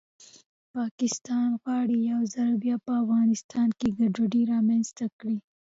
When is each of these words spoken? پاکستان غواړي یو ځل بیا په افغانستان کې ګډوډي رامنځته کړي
پاکستان 0.75 1.49
غواړي 1.61 1.97
یو 2.11 2.21
ځل 2.33 2.51
بیا 2.63 2.75
په 2.85 2.91
افغانستان 3.01 3.67
کې 3.79 3.87
ګډوډي 3.97 4.41
رامنځته 4.53 5.05
کړي 5.17 5.37